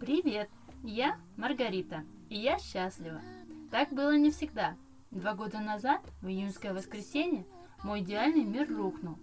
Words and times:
Привет, 0.00 0.50
я 0.82 1.18
Маргарита, 1.36 2.04
и 2.28 2.36
я 2.36 2.58
счастлива. 2.58 3.20
Так 3.70 3.92
было 3.92 4.16
не 4.16 4.30
всегда. 4.30 4.76
Два 5.10 5.34
года 5.34 5.60
назад, 5.60 6.00
в 6.20 6.28
июньское 6.28 6.72
воскресенье, 6.72 7.46
мой 7.82 8.00
идеальный 8.00 8.44
мир 8.44 8.68
рухнул. 8.68 9.18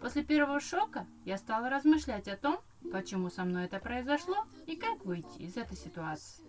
После 0.00 0.24
первого 0.24 0.60
шока 0.60 1.06
я 1.24 1.36
стала 1.36 1.68
размышлять 1.68 2.28
о 2.28 2.36
том, 2.36 2.58
почему 2.92 3.28
со 3.28 3.44
мной 3.44 3.66
это 3.66 3.78
произошло 3.78 4.36
и 4.66 4.76
как 4.76 5.04
выйти 5.04 5.38
из 5.38 5.56
этой 5.56 5.76
ситуации. 5.76 6.42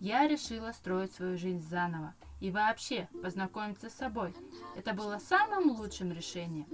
Я 0.00 0.26
решила 0.28 0.72
строить 0.72 1.12
свою 1.12 1.36
жизнь 1.36 1.66
заново 1.68 2.14
и 2.40 2.50
вообще 2.50 3.08
познакомиться 3.22 3.90
с 3.90 3.94
собой. 3.94 4.34
Это 4.76 4.92
было 4.92 5.18
самым 5.18 5.70
лучшим 5.70 6.12
решением. 6.12 6.66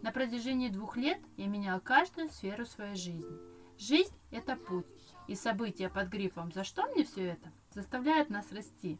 На 0.00 0.12
протяжении 0.12 0.68
двух 0.68 0.96
лет 0.96 1.18
я 1.36 1.48
менял 1.48 1.80
каждую 1.80 2.30
сферу 2.30 2.64
своей 2.64 2.94
жизни. 2.94 3.36
Жизнь– 3.78 4.14
это 4.30 4.54
путь, 4.54 4.86
и 5.26 5.34
события 5.34 5.88
под 5.88 6.08
грифом 6.08 6.52
«За 6.52 6.62
что 6.62 6.86
мне 6.86 7.04
все 7.04 7.26
это?» 7.26 7.52
заставляют 7.74 8.30
нас 8.30 8.52
расти. 8.52 8.98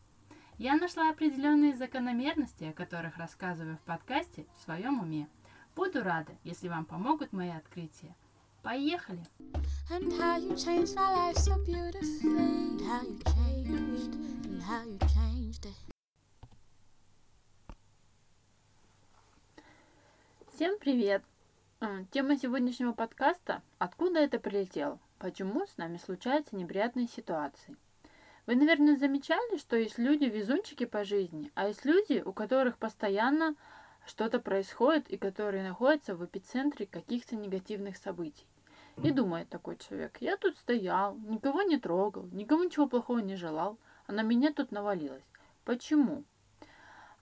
Я 0.58 0.76
нашла 0.76 1.10
определенные 1.10 1.76
закономерности, 1.76 2.64
о 2.64 2.72
которых 2.72 3.16
рассказываю 3.16 3.76
в 3.76 3.82
подкасте 3.82 4.44
в 4.56 4.64
своем 4.64 5.00
уме. 5.00 5.28
Буду 5.76 6.02
рада, 6.02 6.32
если 6.42 6.66
вам 6.68 6.84
помогут 6.84 7.32
мои 7.32 7.50
открытия. 7.50 8.16
Поехали! 8.64 9.24
Всем 20.58 20.76
привет! 20.80 21.22
А, 21.78 22.02
тема 22.10 22.36
сегодняшнего 22.36 22.92
подкаста 22.92 23.62
«Откуда 23.78 24.18
это 24.18 24.40
прилетело? 24.40 24.98
Почему 25.20 25.64
с 25.64 25.76
нами 25.76 25.98
случаются 25.98 26.56
неприятные 26.56 27.06
ситуации?» 27.06 27.76
Вы, 28.44 28.56
наверное, 28.56 28.96
замечали, 28.96 29.56
что 29.56 29.76
есть 29.76 29.98
люди-везунчики 29.98 30.84
по 30.84 31.04
жизни, 31.04 31.52
а 31.54 31.68
есть 31.68 31.84
люди, 31.84 32.24
у 32.26 32.32
которых 32.32 32.76
постоянно 32.76 33.54
что-то 34.04 34.40
происходит 34.40 35.08
и 35.08 35.16
которые 35.16 35.62
находятся 35.62 36.16
в 36.16 36.24
эпицентре 36.24 36.86
каких-то 36.86 37.36
негативных 37.36 37.96
событий. 37.96 38.48
И 39.04 39.12
думает 39.12 39.48
такой 39.48 39.76
человек, 39.76 40.16
я 40.18 40.36
тут 40.36 40.56
стоял, 40.56 41.14
никого 41.18 41.62
не 41.62 41.78
трогал, 41.78 42.26
никому 42.32 42.64
ничего 42.64 42.88
плохого 42.88 43.20
не 43.20 43.36
желал, 43.36 43.78
а 44.08 44.12
на 44.12 44.22
меня 44.22 44.52
тут 44.52 44.72
навалилось. 44.72 45.22
Почему? 45.64 46.24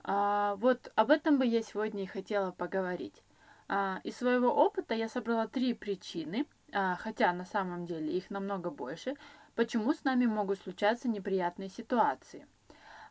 А, 0.08 0.56
вот 0.56 0.90
об 0.94 1.10
этом 1.10 1.38
бы 1.38 1.44
я 1.44 1.60
сегодня 1.60 2.04
и 2.04 2.06
хотела 2.06 2.50
поговорить. 2.52 3.22
А, 3.68 4.00
из 4.04 4.16
своего 4.16 4.48
опыта 4.48 4.94
я 4.94 5.08
собрала 5.08 5.48
три 5.48 5.74
причины, 5.74 6.46
а, 6.72 6.96
хотя 6.96 7.32
на 7.32 7.44
самом 7.44 7.84
деле 7.84 8.16
их 8.16 8.30
намного 8.30 8.70
больше, 8.70 9.14
почему 9.54 9.92
с 9.92 10.04
нами 10.04 10.26
могут 10.26 10.60
случаться 10.60 11.08
неприятные 11.08 11.68
ситуации. 11.68 12.46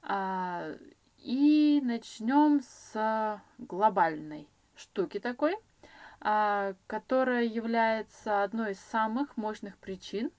А, 0.02 0.72
и 1.18 1.82
начнем 1.84 2.62
с 2.62 3.42
глобальной 3.58 4.48
штуки 4.76 5.20
такой, 5.20 5.58
которая 6.20 7.44
является 7.44 8.44
одной 8.44 8.72
из 8.72 8.80
самых 8.80 9.36
мощных 9.36 9.78
причин 9.78 10.32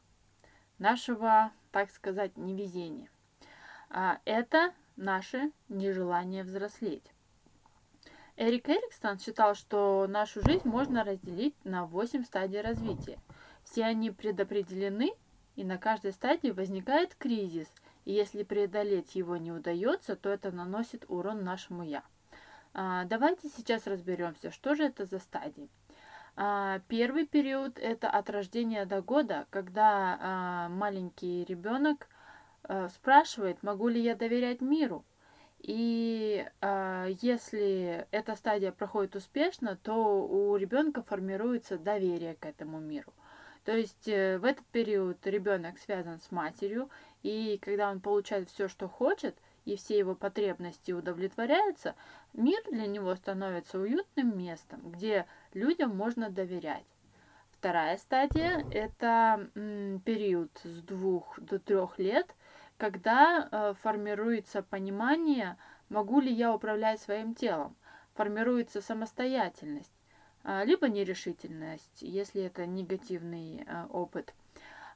нашего, 0.79 1.51
так 1.73 1.91
сказать, 1.91 2.37
невезения. 2.37 3.11
Это 4.25 4.73
наше 4.97 5.51
нежелание 5.69 6.45
взрослеть. 6.45 7.13
Эрик 8.39 8.69
Эриксон 8.69 9.19
считал, 9.19 9.55
что 9.55 10.07
нашу 10.07 10.43
жизнь 10.43 10.69
можно 10.69 11.05
разделить 11.05 11.55
на 11.65 11.87
8 11.87 12.25
стадий 12.25 12.61
развития. 12.61 13.19
Все 13.65 13.85
они 13.85 14.11
предопределены 14.11 15.13
и 15.57 15.65
на 15.65 15.79
каждой 15.79 16.13
стадии 16.13 16.51
возникает 16.51 17.15
кризис, 17.15 17.67
и 18.05 18.13
если 18.13 18.43
преодолеть 18.43 19.15
его 19.15 19.39
не 19.39 19.53
удается, 19.53 20.17
то 20.17 20.29
это 20.29 20.53
наносит 20.53 21.07
урон 21.09 21.45
нашему 21.45 21.83
«я». 21.83 22.05
А, 22.75 23.05
давайте 23.05 23.49
сейчас 23.49 23.87
разберемся, 23.87 24.51
что 24.51 24.75
же 24.75 24.85
это 24.85 25.07
за 25.07 25.19
стадии. 25.19 25.71
А, 26.37 26.81
первый 26.89 27.27
период– 27.27 27.79
это 27.81 28.11
от 28.11 28.29
рождения 28.29 28.85
до 28.85 29.01
года, 29.01 29.47
когда 29.49 30.19
а, 30.21 30.69
маленький 30.69 31.45
ребенок 31.45 32.07
а, 32.65 32.91
спрашивает, 32.91 33.63
могу 33.63 33.89
ли 33.89 33.99
я 33.99 34.15
доверять 34.15 34.61
миру. 34.61 35.07
И 35.61 36.47
э, 36.61 37.09
если 37.21 38.07
эта 38.11 38.37
стадия 38.37 38.73
проходит 38.73 39.17
успешно, 39.17 39.77
то 39.83 40.27
у 40.27 40.57
ребенка 40.57 41.03
формируется 41.03 41.79
доверие 41.79 42.35
к 42.35 42.47
этому 42.47 42.79
миру. 42.79 43.13
То 43.65 43.77
есть 43.77 44.07
э, 44.07 44.39
в 44.39 44.45
этот 44.45 44.65
период 44.67 45.27
ребенок 45.27 45.79
связан 45.79 46.21
с 46.21 46.31
матерью, 46.31 46.89
и 47.23 47.59
когда 47.61 47.91
он 47.91 48.01
получает 48.01 48.49
все, 48.49 48.69
что 48.69 48.89
хочет, 48.89 49.37
и 49.65 49.75
все 49.75 49.99
его 49.99 50.15
потребности 50.15 50.93
удовлетворяются, 50.93 51.97
мир 52.33 52.61
для 52.71 52.87
него 52.87 53.15
становится 53.17 53.81
уютным 53.81 54.39
местом, 54.39 54.81
где 54.93 55.27
людям 55.53 55.97
можно 55.97 56.31
доверять. 56.31 56.87
Вторая 57.51 57.97
стадия– 57.97 58.65
это 58.71 59.49
м, 59.57 60.01
период 60.05 60.51
с 60.63 60.83
двух 60.83 61.41
до 61.41 61.59
трех 61.59 61.99
лет, 61.99 62.33
когда 62.79 63.49
э, 63.51 63.75
формируется 63.83 64.63
понимание, 64.63 65.57
могу 65.89 66.21
ли 66.21 66.33
я 66.33 66.55
управлять 66.55 67.01
своим 67.01 67.35
телом, 67.35 67.77
формируется 68.15 68.81
самостоятельность. 68.81 69.93
А, 70.49 70.63
либо 70.65 70.89
нерешительность, 70.89 72.03
если 72.03 72.43
это 72.43 72.67
негативный 72.67 73.65
а, 73.67 73.89
опыт. 73.91 74.33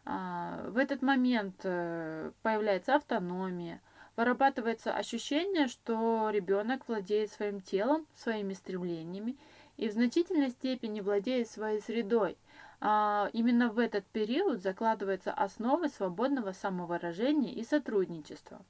А, 0.05 0.65
в 0.69 0.77
этот 0.77 1.03
момент 1.03 1.57
э, 1.65 2.31
появляется 2.43 2.95
автономия, 2.95 3.81
вырабатывается 4.17 4.95
ощущение, 4.95 5.67
что 5.67 6.31
ребенок 6.31 6.87
владеет 6.87 7.33
своим 7.33 7.61
телом, 7.61 8.07
своими 8.15 8.53
стремлениями 8.53 9.37
и 9.77 9.89
в 9.89 9.93
значительной 9.93 10.51
степени 10.51 11.01
владеет 11.01 11.49
своей 11.49 11.81
средой. 11.81 12.37
Именно 12.81 13.71
в 13.71 13.79
этот 13.79 14.07
период 14.07 14.63
закладывается 14.63 15.33
основа 15.33 15.89
свободного 15.89 16.53
самовыражения 16.53 17.53
и 17.53 17.63
сотрудничества 17.63 18.63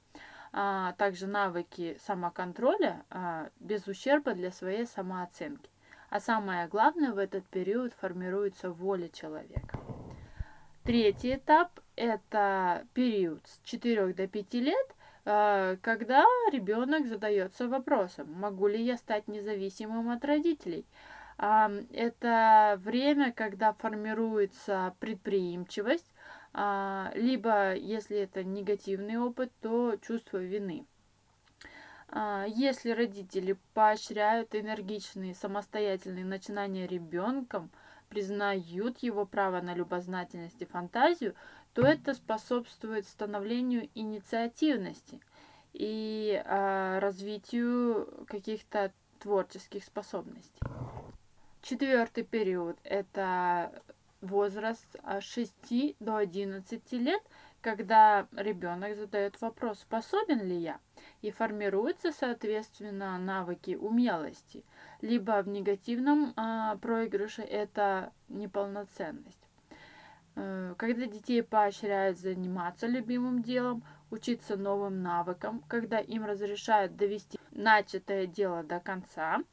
а 0.53 0.93
также 0.93 1.27
навыки 1.27 1.97
самоконтроля 2.05 3.03
без 3.59 3.87
ущерба 3.87 4.33
для 4.33 4.51
своей 4.51 4.85
самооценки. 4.85 5.69
А 6.09 6.19
самое 6.19 6.67
главное, 6.67 7.13
в 7.13 7.17
этот 7.17 7.45
период 7.45 7.93
формируется 7.93 8.69
воля 8.69 9.07
человека. 9.07 9.79
Третий 10.83 11.35
этап– 11.35 11.79
это 11.95 12.85
период 12.93 13.45
с 13.47 13.61
4 13.63 14.13
до 14.13 14.27
5 14.27 14.53
лет, 14.55 14.95
э, 15.23 15.77
когда 15.81 16.25
ребенок 16.51 17.05
задается 17.05 17.69
вопросом, 17.69 18.33
могу 18.33 18.67
ли 18.67 18.83
я 18.83 18.97
стать 18.97 19.27
независимым 19.27 20.09
от 20.09 20.25
родителей. 20.25 20.85
Это 21.41 22.79
время, 22.83 23.31
когда 23.31 23.73
формируется 23.73 24.95
предприимчивость, 24.99 26.05
а, 26.53 27.11
либо, 27.15 27.73
если 27.73 28.17
это 28.17 28.43
негативный 28.43 29.17
опыт, 29.17 29.51
то 29.59 29.95
чувство 29.97 30.37
вины. 30.37 30.85
А, 32.09 32.45
если 32.47 32.91
родители 32.91 33.57
поощряют 33.73 34.53
энергичные 34.53 35.33
самостоятельные 35.33 36.25
начинания 36.25 36.85
ребенком, 36.85 37.71
признают 38.09 38.99
его 38.99 39.25
право 39.25 39.61
на 39.61 39.73
любознательность 39.73 40.61
и 40.61 40.65
фантазию, 40.65 41.33
то 41.73 41.83
это 41.83 42.13
способствует 42.13 43.07
становлению 43.07 43.89
инициативности 43.95 45.21
и 45.73 46.39
а, 46.45 46.99
развитию 46.99 48.25
каких-то 48.27 48.91
творческих 49.19 49.83
способностей. 49.85 50.59
Четвертый 51.61 52.23
период– 52.23 52.79
это 52.83 53.71
возраст 54.19 54.95
от 55.03 55.23
6 55.23 55.95
до 55.99 56.17
11 56.17 56.91
лет, 56.93 57.21
когда 57.61 58.27
ребенок 58.35 58.95
задает 58.95 59.39
вопрос, 59.41 59.81
способен 59.81 60.41
ли 60.41 60.57
я, 60.57 60.79
и 61.21 61.29
формируются, 61.29 62.11
соответственно, 62.11 63.15
навыки 63.19 63.75
умелости. 63.75 64.65
Либо 65.01 65.43
в 65.43 65.49
негативном 65.49 66.33
а, 66.35 66.77
проигрыше 66.77 67.43
это 67.43 68.11
неполноценность. 68.27 69.47
Э, 70.35 70.73
когда 70.77 71.05
детей 71.05 71.43
поощряют 71.43 72.17
заниматься 72.17 72.87
любимым 72.87 73.43
делом, 73.43 73.83
учиться 74.09 74.57
новым 74.57 75.03
навыкам, 75.03 75.63
когда 75.67 75.99
им 75.99 76.25
разрешают 76.25 76.95
довести 76.95 77.39
начатое 77.51 78.25
дело 78.25 78.63
до 78.63 78.79
конца, 78.79 79.43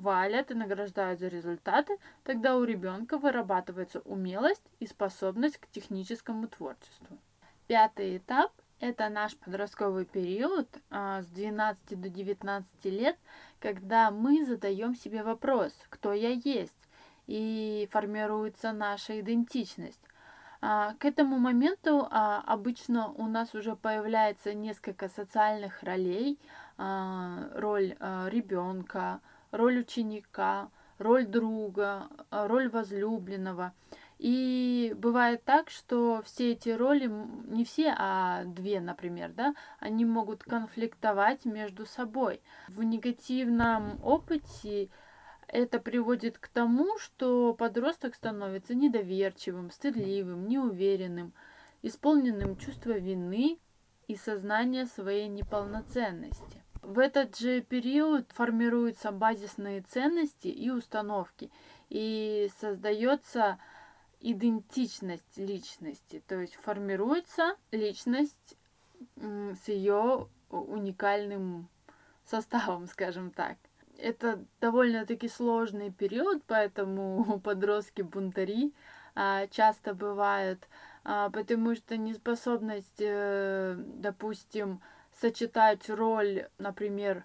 хвалят 0.00 0.50
и 0.50 0.54
награждают 0.54 1.20
за 1.20 1.28
результаты, 1.28 1.98
тогда 2.24 2.56
у 2.56 2.64
ребенка 2.64 3.18
вырабатывается 3.18 4.00
умелость 4.00 4.64
и 4.80 4.86
способность 4.86 5.58
к 5.58 5.68
техническому 5.68 6.48
творчеству. 6.48 7.18
Пятый 7.66 8.16
этап 8.16 8.50
Это 8.80 9.10
наш 9.10 9.36
подростковый 9.36 10.06
период 10.06 10.66
а, 10.90 11.20
с 11.20 11.26
12 11.26 12.00
до 12.00 12.08
19 12.08 12.84
лет, 12.86 13.18
когда 13.58 14.10
мы 14.10 14.46
задаем 14.46 14.94
себе 14.94 15.22
вопрос, 15.22 15.74
кто 15.90 16.14
я 16.14 16.30
есть, 16.30 16.88
и 17.26 17.86
формируется 17.92 18.72
наша 18.72 19.20
идентичность. 19.20 20.00
А, 20.62 20.94
к 20.94 21.04
этому 21.04 21.38
моменту 21.38 22.08
а, 22.10 22.42
обычно 22.46 23.12
у 23.12 23.26
нас 23.26 23.54
уже 23.54 23.76
появляется 23.76 24.54
несколько 24.54 25.10
социальных 25.10 25.82
ролей, 25.82 26.38
роль 26.78 27.94
ребенка, 28.30 29.20
роль 29.50 29.80
ученика, 29.80 30.70
роль 30.98 31.26
друга, 31.26 32.08
роль 32.30 32.68
возлюбленного– 32.68 33.72
и 34.20 34.94
бывает 34.98 35.44
так, 35.44 35.70
что 35.70 36.20
все 36.26 36.52
эти 36.52 36.68
роли, 36.68 37.06
не 37.06 37.64
все, 37.64 37.94
а 37.96 38.44
две, 38.44 38.78
например, 38.78 39.32
да, 39.32 39.54
они 39.78 40.04
могут 40.04 40.42
конфликтовать 40.42 41.46
между 41.46 41.86
собой. 41.86 42.42
В 42.68 42.82
негативном 42.82 43.98
опыте 44.04 44.90
это 45.48 45.78
приводит 45.78 46.36
к 46.36 46.48
тому, 46.48 46.98
что 46.98 47.54
подросток 47.54 48.14
становится 48.14 48.74
недоверчивым, 48.74 49.70
стыдливым, 49.70 50.46
неуверенным, 50.48 51.32
исполненным 51.80 52.58
чувства 52.58 52.98
вины 52.98 53.58
и 54.06 54.16
сознания 54.16 54.84
своей 54.84 55.28
неполноценности. 55.28 56.62
В 56.90 56.98
этот 56.98 57.38
же 57.38 57.60
период 57.60 58.32
формируются 58.32 59.12
базисные 59.12 59.80
ценности 59.82 60.48
и 60.48 60.70
установки, 60.70 61.48
и 61.88 62.50
создается 62.60 63.60
идентичность 64.18 65.38
личности, 65.38 66.20
то 66.26 66.40
есть 66.40 66.56
формируется 66.56 67.54
личность 67.70 68.56
с 69.14 69.68
ее 69.68 70.26
уникальным 70.50 71.68
составом, 72.24 72.86
скажем 72.92 73.30
так. 73.30 73.56
Это 73.96 74.44
довольно-таки 74.60 75.28
сложный 75.28 75.92
период, 75.92 76.42
поэтому 76.44 77.38
подростки-бунтари 77.44 78.74
а, 79.14 79.46
часто 79.46 79.94
бывают, 79.94 80.66
а, 81.04 81.30
потому 81.30 81.76
что 81.76 81.96
неспособность, 81.96 82.98
э, 83.00 83.76
допустим, 83.78 84.80
сочетать 85.20 85.88
роль, 85.90 86.48
например, 86.58 87.24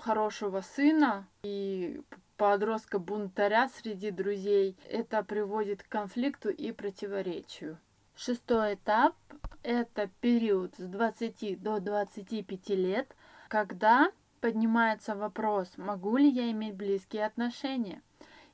хорошего 0.00 0.60
сына 0.60 1.26
и 1.42 2.00
подростка-бунтаря 2.36 3.68
среди 3.68 4.10
друзей. 4.10 4.76
Это 4.88 5.22
приводит 5.22 5.82
к 5.82 5.88
конфликту 5.88 6.50
и 6.50 6.72
противоречию. 6.72 7.78
Шестой 8.16 8.74
этап– 8.74 9.14
это 9.62 10.10
период 10.20 10.74
с 10.76 10.82
20 10.82 11.62
до 11.62 11.80
25 11.80 12.68
лет, 12.70 13.14
когда 13.48 14.10
поднимается 14.40 15.14
вопрос, 15.14 15.68
могу 15.76 16.16
ли 16.16 16.28
я 16.28 16.50
иметь 16.50 16.74
близкие 16.74 17.26
отношения. 17.26 18.02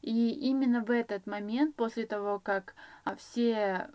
И 0.03 0.31
именно 0.31 0.85
в 0.85 0.91
этот 0.91 1.27
момент, 1.27 1.77
после 1.77 2.07
того, 2.07 2.39
как 2.39 2.75
все 3.17 3.89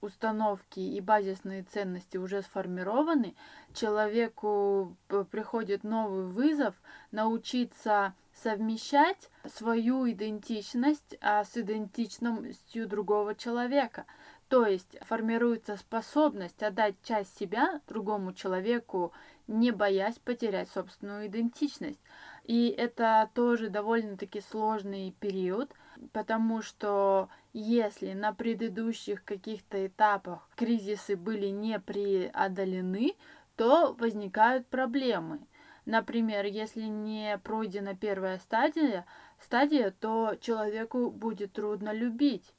установки 0.00 0.80
и 0.80 1.00
базисные 1.00 1.62
ценности 1.62 2.16
уже 2.16 2.42
сформированы, 2.42 3.34
человеку 3.74 4.96
приходит 5.30 5.84
новый 5.84 6.26
вызов 6.26 6.74
научиться 7.10 8.14
совмещать 8.32 9.30
свою 9.46 10.08
идентичность 10.10 11.16
а, 11.20 11.44
с 11.44 11.56
идентичностью 11.56 12.86
другого 12.86 13.34
человека. 13.34 14.06
То 14.48 14.64
есть 14.64 14.96
формируется 15.02 15.76
способность 15.76 16.62
отдать 16.62 16.94
часть 17.02 17.36
себя 17.38 17.80
другому 17.86 18.32
человеку, 18.32 19.12
не 19.46 19.72
боясь 19.72 20.18
потерять 20.18 20.70
собственную 20.70 21.26
идентичность. 21.26 22.00
И 22.44 22.68
это 22.68 23.28
тоже 23.34 23.68
довольно-таки 23.68 24.40
сложный 24.40 25.14
период, 25.20 25.70
потому 26.12 26.62
что 26.62 27.28
если 27.52 28.12
на 28.12 28.32
предыдущих 28.32 29.24
каких-то 29.24 29.86
этапах 29.86 30.48
кризисы 30.56 31.16
были 31.16 31.48
не 31.48 31.78
преодолены, 31.78 33.14
то 33.56 33.94
возникают 33.98 34.66
проблемы. 34.66 35.40
Например, 35.84 36.44
если 36.44 36.82
не 36.82 37.38
пройдена 37.42 37.94
первая 37.96 38.38
стадия, 38.38 39.06
стадия, 39.40 39.90
то 39.90 40.36
человеку 40.40 41.10
будет 41.10 41.52
трудно 41.52 41.92
любить. 41.92 42.54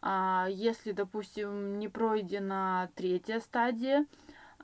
А 0.00 0.46
если, 0.50 0.92
допустим, 0.92 1.78
не 1.78 1.88
пройдена 1.88 2.90
третья 2.94 3.40
стадия, 3.40 4.06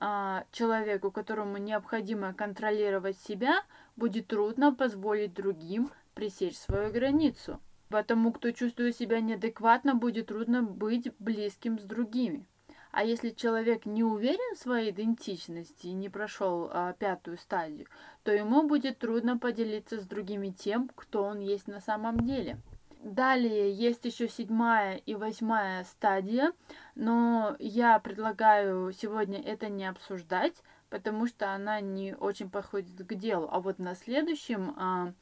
а, 0.00 0.44
человеку, 0.53 1.11
которому 1.11 1.59
необходимо 1.59 2.32
контролировать 2.32 3.19
себя, 3.21 3.62
будет 3.97 4.29
трудно 4.29 4.75
позволить 4.75 5.35
другим 5.35 5.91
пресечь 6.14 6.56
свою 6.56 6.93
границу. 6.93 7.61
Потому, 7.88 8.32
кто 8.32 8.50
чувствует 8.50 8.96
себя 8.96 9.20
неадекватно, 9.20 9.94
будет 9.94 10.26
трудно 10.26 10.62
быть 10.62 11.12
близким 11.19 11.79
с 11.79 11.82
другими. 11.82 12.46
А 12.90 13.05
если 13.05 13.31
человек 13.31 13.87
не 13.87 14.02
уверен 14.02 14.55
в 14.55 14.58
своей 14.58 14.90
идентичности 14.90 15.87
и 15.87 15.93
не 15.93 16.08
прошел 16.08 16.70
а, 16.73 16.94
пятую 16.94 17.38
стадию, 17.38 17.87
то 18.25 18.32
ему 18.32 18.67
будет 18.67 18.99
трудно 18.99 19.38
поделиться 19.38 20.00
с 20.00 20.06
другими 20.06 20.49
тем, 20.49 20.90
кто 20.94 21.23
он 21.23 21.40
есть 21.40 21.69
на 21.69 21.81
самом 21.81 22.20
деле. 22.20 22.58
Далее 23.02 23.73
есть 23.73 24.05
еще 24.05 24.29
седьмая 24.29 24.96
и 24.96 25.14
восьмая 25.14 25.85
стадия, 25.85 26.52
но 26.96 27.55
я 27.61 27.99
предлагаю 28.00 28.93
сегодня 28.93 29.40
это 29.40 29.69
не 29.69 29.87
обсуждать, 29.87 30.55
потому 30.90 31.26
что 31.26 31.52
она 31.52 31.81
не 31.81 32.14
очень 32.14 32.50
подходит 32.50 32.96
к 33.06 33.14
делу. 33.14 33.49
А 33.52 33.61
вот 33.61 33.79
на 33.79 33.94
следующем 33.94 34.75
а, 34.76 35.12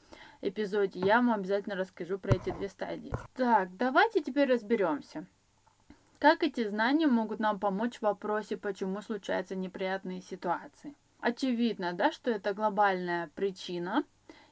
эпизоде 0.42 1.00
я 1.00 1.16
вам 1.16 1.32
обязательно 1.32 1.76
расскажу 1.76 2.18
про 2.18 2.36
эти 2.36 2.50
две 2.50 2.68
стадии. 2.68 3.12
Так, 3.34 3.76
давайте 3.76 4.22
теперь 4.22 4.50
разберемся. 4.50 5.26
Как 6.18 6.42
эти 6.42 6.66
знания 6.66 7.06
могут 7.06 7.40
нам 7.40 7.58
помочь 7.58 7.98
в 7.98 8.02
вопросе, 8.02 8.56
почему 8.56 9.02
случаются 9.02 9.54
неприятные 9.54 10.22
ситуации? 10.22 10.94
Очевидно, 11.20 11.92
да, 11.92 12.10
что 12.10 12.30
это 12.30 12.54
глобальная 12.54 13.30
причина, 13.34 14.04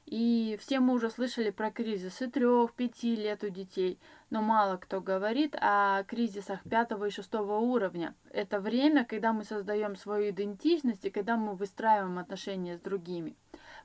и 0.05 0.57
все 0.61 0.79
мы 0.79 0.93
уже 0.93 1.09
слышали 1.09 1.49
про 1.49 1.71
кризисы 1.71 2.29
трех-пяти 2.29 3.15
лет 3.15 3.43
у 3.43 3.49
детей, 3.49 3.97
но 4.29 4.43
мало 4.43 4.77
кто 4.77 5.01
говорит 5.01 5.55
о 5.59 6.03
кризисах 6.03 6.61
пятого 6.69 7.05
и 7.05 7.09
шестого 7.09 7.57
уровня. 7.57 8.13
Это 8.29 8.59
время, 8.59 9.03
когда 9.03 9.33
мы 9.33 9.43
создаем 9.43 9.95
свою 9.95 10.29
идентичность 10.29 11.05
и 11.05 11.09
когда 11.09 11.37
мы 11.37 11.55
выстраиваем 11.55 12.19
отношения 12.19 12.77
с 12.77 12.81
другими. 12.81 13.35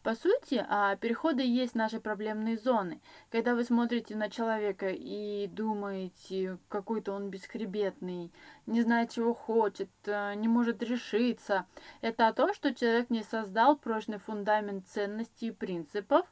По 0.03 0.15
сути, 0.15 0.65
а, 0.67 0.97
переходы 0.97 1.43
есть 1.43 1.75
наши 1.75 2.01
проблемные 2.01 2.57
зоны. 2.57 3.03
Когда 3.29 3.55
вы 3.55 3.65
смотрите 3.65 4.17
на 4.17 4.31
человека 4.31 4.89
и 4.89 5.47
думаете, 5.47 6.57
какой-то 6.71 7.13
он 7.13 7.29
бесхребетный, 7.29 8.33
не 8.65 8.81
знает, 8.81 9.11
чего 9.11 9.35
хочет, 9.35 9.91
э, 10.07 10.35
не 10.37 10.49
может 10.49 10.83
решиться, 10.83 11.67
это 12.01 12.33
то, 12.33 12.55
что 12.55 12.75
человек 12.75 13.11
не 13.11 13.23
создал 13.23 13.77
прочный 13.77 14.17
фундамент 14.17 14.89
ценностей 14.89 15.49
и 15.49 15.53
принципов, 15.53 16.27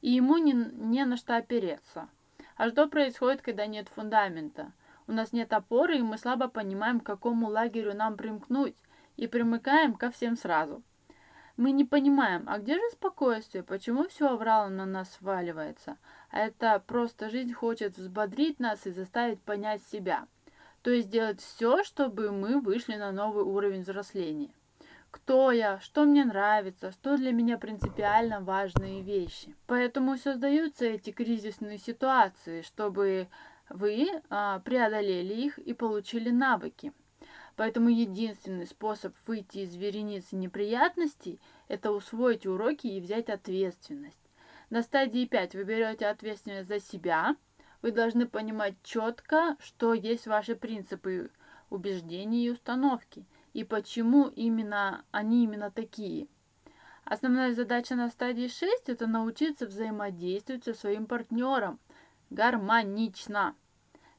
и 0.00 0.12
ему 0.12 0.38
не, 0.38 0.54
не 0.54 1.04
на 1.04 1.18
что 1.18 1.36
опереться. 1.36 2.08
А 2.56 2.70
что 2.70 2.88
происходит, 2.88 3.42
когда 3.42 3.66
нет 3.66 3.90
фундамента? 3.90 4.72
У 5.06 5.12
нас 5.12 5.34
нет 5.34 5.52
опоры, 5.52 5.98
и 5.98 6.02
мы 6.02 6.16
слабо 6.16 6.48
понимаем, 6.48 7.00
к 7.00 7.06
какому 7.06 7.48
лагерю 7.48 7.94
нам 7.94 8.16
примкнуть, 8.16 8.76
и 9.18 9.26
примыкаем 9.26 9.92
ко 9.92 10.10
всем 10.10 10.36
сразу– 10.36 10.82
мы 11.56 11.72
не 11.72 11.84
понимаем, 11.84 12.44
а 12.46 12.58
где 12.58 12.74
же 12.74 12.90
спокойствие, 12.92 13.62
почему 13.62 14.08
все 14.08 14.28
оврало 14.28 14.68
на 14.68 14.86
нас 14.86 15.12
сваливается? 15.14 15.98
Это 16.30 16.82
просто 16.86 17.30
жизнь 17.30 17.52
хочет 17.52 17.96
взбодрить 17.96 18.60
нас 18.60 18.86
и 18.86 18.90
заставить 18.90 19.40
понять 19.40 19.82
себя. 19.84 20.26
То 20.82 20.90
есть 20.90 21.08
сделать 21.08 21.40
все, 21.40 21.84
чтобы 21.84 22.30
мы 22.32 22.60
вышли 22.60 22.94
на 22.94 23.12
новый 23.12 23.44
уровень 23.44 23.82
взросления. 23.82 24.50
Кто 25.10 25.50
я, 25.50 25.80
что 25.80 26.04
мне 26.04 26.24
нравится, 26.24 26.92
что 26.92 27.16
для 27.16 27.32
меня 27.32 27.58
принципиально 27.58 28.40
важные 28.40 29.02
вещи. 29.02 29.54
Поэтому 29.66 30.16
создаются 30.16 30.86
эти 30.86 31.10
кризисные 31.10 31.78
ситуации, 31.78 32.62
чтобы 32.62 33.28
вы 33.68 34.08
а, 34.30 34.60
преодолели 34.60 35.34
их 35.34 35.58
и 35.58 35.74
получили 35.74 36.30
навыки. 36.30 36.92
Поэтому 37.60 37.90
единственный 37.90 38.66
способ 38.66 39.14
выйти 39.26 39.58
из 39.58 39.76
вереницы 39.76 40.34
неприятностей– 40.34 41.38
это 41.68 41.92
усвоить 41.92 42.46
уроки 42.46 42.86
и 42.86 43.02
взять 43.02 43.28
ответственность. 43.28 44.16
На 44.70 44.80
стадии 44.80 45.26
5 45.26 45.56
вы 45.56 45.64
берете 45.64 46.06
ответственность 46.06 46.68
за 46.68 46.80
себя. 46.80 47.36
Вы 47.82 47.92
должны 47.92 48.26
понимать 48.26 48.76
четко, 48.82 49.58
что 49.60 49.92
есть 49.92 50.26
ваши 50.26 50.56
принципы, 50.56 51.30
убеждения 51.68 52.46
и 52.46 52.50
установки, 52.50 53.26
и 53.52 53.62
почему 53.62 54.28
именно 54.28 55.04
они 55.10 55.44
именно 55.44 55.70
такие. 55.70 56.28
Основная 57.04 57.52
задача 57.52 57.94
на 57.94 58.08
стадии 58.08 58.48
6– 58.48 58.84
это 58.88 59.06
научиться 59.06 59.66
взаимодействовать 59.66 60.64
со 60.64 60.72
своим 60.72 61.04
партнером 61.04 61.78
гармонично. 62.30 63.54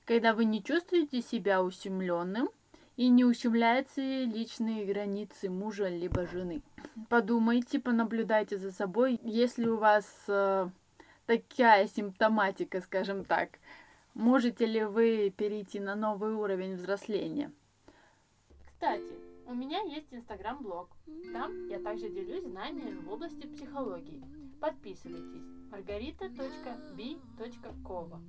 Когда 0.06 0.36
вы 0.36 0.46
не 0.46 0.64
чувствуете 0.64 1.24
себя 1.24 1.64
ущемленным– 1.64 2.48
и 3.02 3.10
не 3.10 3.26
ущемляются 3.26 4.00
личные 4.00 4.86
границы 4.86 5.50
мужа 5.50 5.88
либо 5.88 6.28
жены. 6.28 6.62
Подумайте, 7.10 7.80
понаблюдайте 7.80 8.60
за 8.60 8.72
собой, 8.72 9.20
если 9.24 9.66
у 9.66 9.78
вас 9.78 10.06
э, 10.28 10.70
такая 11.26 11.88
симптоматика, 11.88 12.80
скажем 12.80 13.26
так, 13.26 13.58
можете 14.14 14.68
ли 14.68 14.84
вы 14.84 15.34
перейти 15.36 15.80
на 15.80 15.96
новый 15.96 16.36
уровень 16.36 16.76
взросления. 16.76 17.52
Кстати, 18.68 19.16
у 19.48 19.56
меня 19.56 19.82
есть 19.82 20.14
инстаграм-блог. 20.14 20.88
Там 21.34 21.70
я 21.70 21.80
также 21.80 22.08
делюсь 22.08 22.44
знаниями 22.44 23.00
в 23.00 23.12
области 23.12 23.48
психологии. 23.48 24.24
Подписывайтесь. 24.60 25.42
margarita.b.kova 25.72 28.20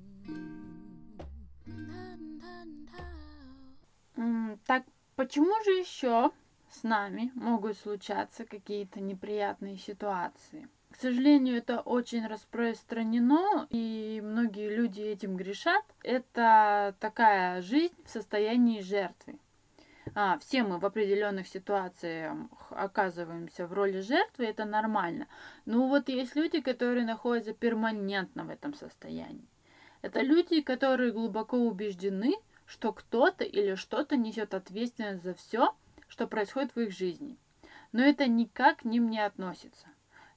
Так 4.67 4.85
почему 5.17 5.53
же 5.65 5.71
еще 5.73 6.31
с 6.71 6.83
нами 6.83 7.31
могут 7.35 7.77
случаться 7.79 8.45
какие-то 8.45 9.01
неприятные 9.01 9.79
ситуации? 9.79 10.69
К 10.91 10.97
сожалению, 10.97 11.57
это 11.57 11.81
очень 11.81 12.27
распространено, 12.27 13.67
и 13.71 14.21
многие 14.23 14.69
люди 14.75 15.01
этим 15.01 15.37
грешат. 15.37 15.83
Это 16.03 16.95
такая 17.01 17.63
жизнь 17.63 17.95
в 18.05 18.11
состоянии 18.11 18.83
жертвы. 18.83 19.39
А, 20.15 20.39
все 20.39 20.63
мы 20.63 20.79
в 20.79 20.85
определенных 20.85 21.49
ситуациях 21.49 22.37
оказываемся 22.71 23.67
в 23.67 23.73
роли 23.73 24.01
жертвы, 24.01 24.45
это 24.45 24.67
нормально. 24.67 25.29
Но 25.65 25.89
вот 25.89 26.09
есть 26.11 26.37
люди, 26.37 26.61
которые 26.61 27.07
находятся 27.07 27.55
перманентно 27.55 28.45
в 28.45 28.51
этом 28.51 28.75
состоянии. 28.75 29.49
Это 30.03 30.21
люди, 30.21 30.61
которые 30.61 31.13
глубоко 31.13 31.57
убеждены, 31.57 32.35
что 32.67 32.93
кто-то 32.93 33.45
или 33.45 33.75
что-то 33.75 34.17
несет 34.17 34.55
ответственность 34.55 35.23
за 35.23 35.35
все, 35.35 35.75
что 36.09 36.27
происходит 36.27 36.75
в 36.75 36.81
их 36.81 36.93
жизни. 36.93 37.37
Но 37.93 38.03
это 38.03 38.27
никак 38.27 38.79
к 38.79 38.85
ним 38.85 39.11
не 39.11 39.19
относится. 39.19 39.87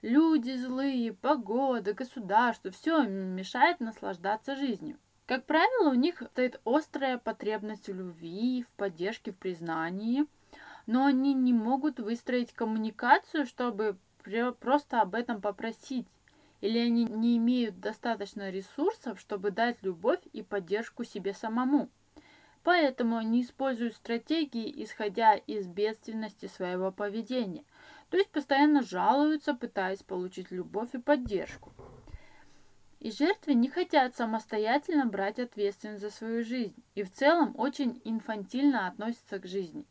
Люди 0.02 0.52
злые, 0.56 1.14
погода, 1.14 1.94
государство, 1.94 2.72
все 2.72 3.04
мешает 3.04 3.80
наслаждаться 3.80 4.56
жизнью. 4.56 4.98
Как 5.26 5.46
правило, 5.46 5.90
у 5.90 5.96
них 5.96 6.22
стоит 6.32 6.62
острая 6.66 7.18
потребность 7.18 7.88
в 7.88 7.96
любви, 7.96 8.64
в 8.64 8.70
поддержке, 8.78 9.32
в 9.32 9.38
признании, 9.38 10.26
но 10.86 11.06
они 11.06 11.34
не 11.34 11.54
могут 11.54 12.00
выстроить 12.00 12.54
коммуникацию, 12.54 13.48
чтобы 13.48 13.98
просто 14.60 15.02
об 15.02 15.16
этом 15.16 15.42
попросить. 15.42 16.08
Или 16.62 16.78
они 16.80 17.06
не 17.06 17.38
имеют 17.38 17.80
достаточно 17.80 18.50
ресурсов, 18.52 19.20
чтобы 19.20 19.52
дать 19.52 19.82
любовь 19.82 20.22
и 20.32 20.44
поддержку 20.44 21.04
себе 21.04 21.34
самому. 21.34 21.90
Поэтому 22.66 23.16
они 23.16 23.44
используют 23.44 23.96
стратегии, 23.96 24.84
исходя 24.84 25.36
из 25.36 25.66
бедственности 25.68 26.48
своего 26.48 26.92
поведения– 26.92 27.64
то 28.10 28.18
есть 28.18 28.32
постоянно 28.32 28.82
жалуются, 28.82 29.54
пытаясь 29.54 30.04
получить 30.04 30.52
любовь 30.52 30.94
и 30.94 31.00
поддержку. 31.00 31.74
И 33.00 33.12
жертвы 33.12 33.54
не 33.54 33.70
хотят 33.70 34.16
самостоятельно 34.16 35.06
брать 35.06 35.40
ответственность 35.40 36.02
за 36.02 36.10
свою 36.10 36.44
жизнь 36.44 36.82
и 36.96 37.04
в 37.04 37.12
целом 37.12 37.54
очень 37.58 38.02
инфантильно 38.04 38.88
относятся 38.88 39.40
к 39.40 39.46
жизни. 39.46 39.86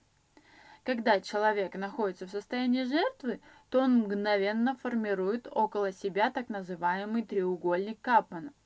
Когда 0.83 1.21
человек 1.21 1.75
находится 1.77 2.27
в 2.27 2.31
состоянии 2.31 2.85
жертвы, 2.85 3.41
то 3.71 3.81
он 3.81 4.01
мгновенно 4.01 4.75
формирует 4.77 5.49
около 5.51 5.93
себя 5.93 6.31
так 6.31 6.49
называемый 6.49 7.23
треугольник 7.23 8.01
Капмана– 8.01 8.53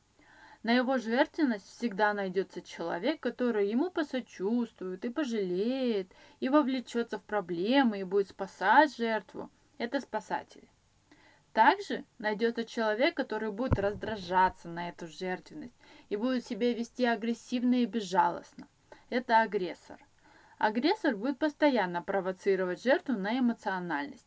на 0.64 0.72
его 0.72 0.98
жертвенность 0.98 1.68
всегда 1.68 2.12
найдется 2.12 2.62
человек, 2.62 3.20
который 3.20 3.68
ему 3.68 3.90
посочувствует 3.90 5.04
и 5.04 5.08
пожалеет, 5.08 6.12
и 6.40 6.48
вовлечется 6.48 7.18
в 7.18 7.22
проблемы, 7.22 8.00
и 8.00 8.04
будет 8.04 8.28
спасать 8.28 8.96
жертву. 8.96 9.50
Это 9.78 10.00
спасатель. 10.00 10.68
Также 11.52 12.04
найдется 12.18 12.64
человек, 12.64 13.14
который 13.14 13.52
будет 13.52 13.78
раздражаться 13.78 14.68
на 14.68 14.88
эту 14.88 15.06
жертвенность 15.06 15.76
и 16.08 16.16
будет 16.16 16.44
себя 16.44 16.74
вести 16.74 17.04
агрессивно 17.04 17.76
и 17.76 17.86
безжалостно. 17.86 18.66
Это 19.10 19.40
агрессор. 19.40 20.04
Агрессор 20.58 21.16
будет 21.16 21.38
постоянно 21.38 22.02
провоцировать 22.02 22.82
жертву 22.82 23.14
на 23.14 23.38
эмоциональность. 23.38 24.26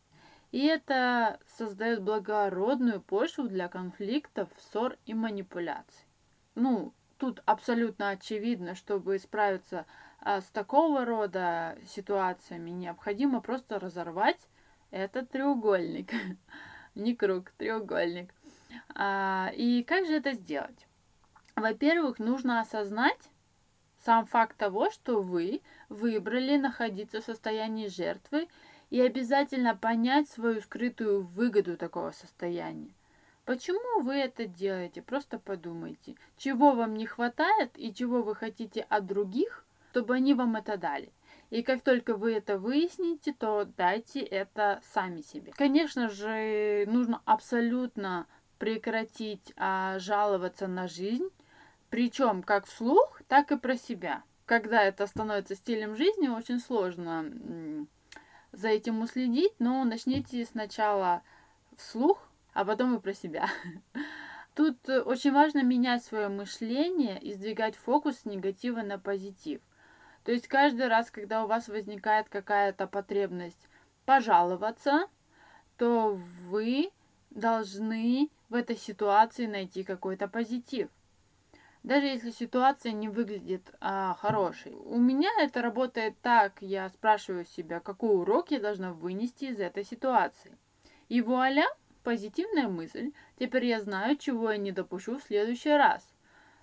И 0.50 0.66
это 0.66 1.38
создает 1.46 2.02
благородную 2.02 3.02
почву 3.02 3.44
для 3.48 3.68
конфликтов, 3.68 4.48
ссор 4.58 4.96
и 5.04 5.14
манипуляций 5.14 6.06
ну, 6.54 6.92
тут 7.18 7.42
абсолютно 7.46 8.10
очевидно, 8.10 8.74
чтобы 8.74 9.18
справиться 9.18 9.86
а, 10.20 10.40
с 10.40 10.46
такого 10.46 11.04
рода 11.04 11.78
ситуациями, 11.86 12.70
необходимо 12.70 13.40
просто 13.40 13.78
разорвать 13.78 14.48
этот 14.90 15.30
треугольник. 15.30 16.12
Не 16.94 17.14
круг, 17.14 17.50
треугольник. 17.52 18.34
А, 18.94 19.50
и 19.54 19.82
как 19.82 20.06
же 20.06 20.14
это 20.14 20.32
сделать? 20.32 20.86
Во-первых, 21.56 22.18
нужно 22.18 22.60
осознать 22.60 23.30
сам 24.04 24.26
факт 24.26 24.56
того, 24.56 24.90
что 24.90 25.22
вы 25.22 25.60
выбрали 25.88 26.56
находиться 26.56 27.20
в 27.20 27.24
состоянии 27.24 27.88
жертвы 27.88 28.48
и 28.90 29.00
обязательно 29.00 29.76
понять 29.76 30.28
свою 30.28 30.60
скрытую 30.60 31.22
выгоду 31.22 31.76
такого 31.76 32.10
состояния. 32.10 32.92
Почему 33.44 34.02
вы 34.02 34.14
это 34.14 34.46
делаете? 34.46 35.02
Просто 35.02 35.38
подумайте, 35.38 36.14
чего 36.36 36.72
вам 36.72 36.94
не 36.94 37.06
хватает 37.06 37.72
и 37.76 37.92
чего 37.92 38.22
вы 38.22 38.36
хотите 38.36 38.82
от 38.88 39.06
других, 39.06 39.64
чтобы 39.90 40.14
они 40.14 40.34
вам 40.34 40.56
это 40.56 40.76
дали. 40.76 41.12
И 41.50 41.62
как 41.62 41.82
только 41.82 42.14
вы 42.14 42.34
это 42.34 42.58
выясните, 42.58 43.34
то 43.34 43.66
дайте 43.76 44.20
это 44.20 44.80
сами 44.94 45.20
себе. 45.20 45.52
Конечно 45.56 46.08
же, 46.08 46.84
нужно 46.86 47.20
абсолютно 47.24 48.26
прекратить 48.58 49.52
а, 49.56 49.98
жаловаться 49.98 50.68
на 50.68 50.86
жизнь, 50.86 51.28
причем 51.90 52.42
как 52.42 52.66
вслух, 52.66 53.20
так 53.28 53.52
и 53.52 53.58
про 53.58 53.76
себя. 53.76 54.22
Когда 54.46 54.82
это 54.82 55.06
становится 55.06 55.56
стилем 55.56 55.96
жизни, 55.96 56.28
очень 56.28 56.60
сложно 56.60 57.86
за 58.52 58.68
этим 58.68 59.02
уследить, 59.02 59.52
но 59.58 59.84
начните 59.84 60.44
сначала 60.44 61.22
вслух 61.76 62.31
а 62.52 62.64
потом 62.64 62.96
и 62.96 63.00
про 63.00 63.14
себя. 63.14 63.48
Тут 64.54 64.88
очень 64.88 65.32
важно 65.32 65.62
менять 65.62 66.04
свое 66.04 66.28
мышление 66.28 67.18
и 67.18 67.32
сдвигать 67.32 67.76
фокус 67.76 68.18
с 68.18 68.24
негатива 68.24 68.82
на 68.82 68.98
позитив. 68.98 69.60
То 70.24 70.32
есть 70.32 70.46
каждый 70.46 70.88
раз, 70.88 71.10
когда 71.10 71.44
у 71.44 71.48
вас 71.48 71.68
возникает 71.68 72.28
какая-то 72.28 72.86
потребность 72.86 73.68
пожаловаться, 74.04 75.06
то 75.78 76.18
вы 76.48 76.90
должны 77.30 78.30
в 78.50 78.54
этой 78.54 78.76
ситуации 78.76 79.46
найти 79.46 79.82
какой-то 79.82 80.28
позитив. 80.28 80.88
Даже 81.82 82.06
если 82.06 82.30
ситуация 82.30 82.92
не 82.92 83.08
выглядит 83.08 83.62
а, 83.80 84.14
хорошей. 84.20 84.72
У 84.72 84.98
меня 84.98 85.30
это 85.40 85.62
работает 85.62 86.14
так, 86.22 86.52
я 86.60 86.88
спрашиваю 86.90 87.44
себя, 87.44 87.80
какой 87.80 88.14
урок 88.14 88.52
я 88.52 88.60
должна 88.60 88.92
вынести 88.92 89.46
из 89.46 89.58
этой 89.58 89.84
ситуации. 89.84 90.56
И 91.08 91.20
вуаля, 91.20 91.66
позитивная 92.02 92.68
мысль. 92.68 93.12
Теперь 93.38 93.66
я 93.66 93.80
знаю, 93.80 94.16
чего 94.16 94.50
я 94.50 94.56
не 94.56 94.72
допущу 94.72 95.18
в 95.18 95.22
следующий 95.22 95.70
раз. 95.70 96.06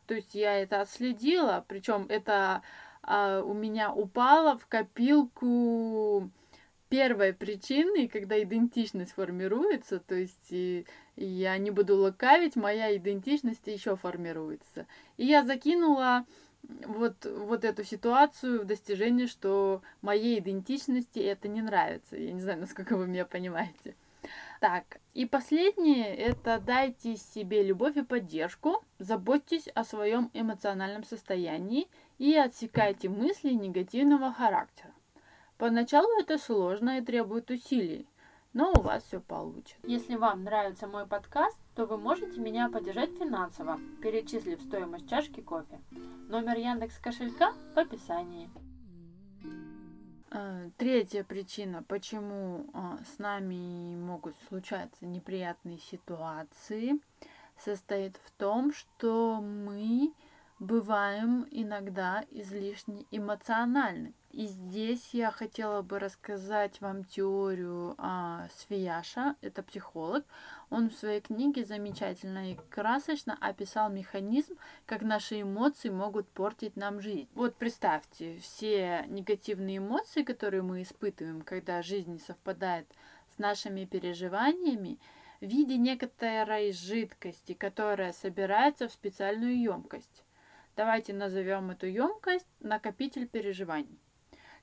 То 0.08 0.16
есть 0.16 0.34
я 0.36 0.58
это 0.58 0.82
отследила, 0.82 1.64
причем 1.68 2.06
это 2.10 2.62
а, 3.04 3.42
у 3.42 3.54
меня 3.54 3.94
упало 3.94 4.58
в 4.58 4.66
копилку 4.68 6.30
первой 6.90 7.34
причины, 7.34 8.08
когда 8.08 8.42
идентичность 8.42 9.12
формируется, 9.12 10.00
то 10.00 10.16
есть 10.16 10.52
и, 10.52 10.86
я 11.16 11.58
не 11.58 11.70
буду 11.70 11.96
лукавить, 11.96 12.56
моя 12.56 12.96
идентичность 12.96 13.68
еще 13.68 13.96
формируется. 13.96 14.88
И 15.18 15.26
я 15.26 15.44
закинула 15.44 16.26
вот, 16.64 17.26
вот 17.26 17.64
эту 17.64 17.84
ситуацию 17.84 18.62
в 18.62 18.66
достижение, 18.66 19.28
что 19.28 19.82
моей 20.02 20.40
идентичности 20.40 21.20
это 21.20 21.48
не 21.48 21.62
нравится. 21.62 22.18
Я 22.18 22.32
не 22.32 22.42
знаю, 22.42 22.60
насколько 22.60 22.98
вы 22.98 23.08
меня 23.08 23.26
понимаете. 23.26 23.96
Так, 24.60 25.00
и 25.14 25.26
последнее, 25.26 26.16
это 26.16 26.60
дайте 26.60 27.16
себе 27.16 27.64
любовь 27.64 27.98
и 27.98 28.04
поддержку, 28.04 28.84
заботьтесь 29.00 29.68
о 29.70 29.84
своем 29.84 30.30
эмоциональном 30.34 31.04
состоянии 31.04 31.88
и 32.18 32.36
отсекайте 32.36 33.10
мысли 33.10 33.54
негативного 33.54 34.32
характера. 34.34 34.94
Поначалу 35.58 36.08
это 36.20 36.38
сложно 36.38 37.00
и 37.00 37.02
требует 37.02 37.50
усилий, 37.52 38.08
но 38.54 38.72
у 38.72 38.82
вас 38.82 39.04
все 39.04 39.20
получится. 39.20 39.76
Если 39.84 40.16
вам 40.16 40.44
нравится 40.44 40.88
мой 40.88 41.06
подкаст, 41.06 41.58
то 41.76 41.86
вы 41.86 41.98
можете 41.98 42.40
меня 42.40 42.70
поддержать 42.70 43.12
финансово, 43.18 43.80
перечислив 44.02 44.62
стоимость 44.62 45.10
чашки 45.10 45.42
кофе. 45.42 45.80
Номер 46.30 46.58
Яндекс 46.58 46.98
кошелька 47.00 47.54
в 47.76 47.78
описании. 47.78 48.50
Э, 50.32 50.70
третья 50.78 51.24
причина, 51.24 51.84
почему 51.88 52.68
э, 52.74 52.98
с 53.16 53.18
нами 53.18 53.96
могут 53.96 54.36
случаться 54.48 55.06
неприятные 55.06 55.80
ситуации, 55.80 57.00
состоит 57.58 58.18
в 58.24 58.32
том, 58.32 58.72
что 58.72 59.42
мы 59.42 60.14
бываем 60.60 61.48
иногда 61.52 62.26
излишне 62.32 63.06
эмоциональны. 63.12 64.14
И 64.32 64.46
здесь 64.46 65.10
я 65.14 65.32
хотела 65.32 65.82
бы 65.82 65.98
рассказать 65.98 66.82
вам 66.82 67.04
теорию 67.04 67.96
а, 67.98 68.48
Свияша, 68.56 69.36
это 69.42 69.64
психолог. 69.64 70.24
Он 70.70 70.90
в 70.90 70.94
своей 70.94 71.22
книге 71.22 71.66
замечательно 71.66 72.52
и 72.52 72.58
красочно 72.70 73.38
описал 73.42 73.90
механизм, 73.90 74.56
как 74.86 75.02
наши 75.02 75.42
эмоции 75.42 75.90
могут 75.90 76.28
портить 76.28 76.76
нам 76.76 77.02
жизнь. 77.02 77.28
Вот 77.34 77.56
представьте, 77.56 78.38
все 78.40 79.06
негативные 79.08 79.78
эмоции, 79.78 80.24
которые 80.24 80.62
мы 80.62 80.84
испытываем, 80.84 81.42
когда 81.42 81.82
жизнь 81.82 82.12
не 82.12 82.20
совпадает 82.20 82.88
с 83.36 83.40
нашими 83.40 83.86
переживаниями, 83.86 85.00
в 85.42 85.46
виде 85.46 85.78
некоторой 85.78 86.74
жидкости, 86.74 87.54
которая 87.54 88.12
собирается 88.12 88.90
в 88.90 88.92
специальную 88.92 89.60
емкость. 89.60 90.24
Давайте 90.80 91.12
назовем 91.12 91.72
эту 91.72 91.88
емкость 91.88 92.48
накопитель 92.62 93.28
переживаний. 93.28 94.00